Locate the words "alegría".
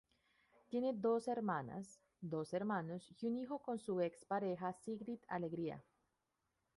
5.27-5.83